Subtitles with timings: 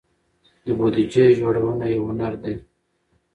[0.65, 2.53] د بودیجې جوړونه یو هنر دی.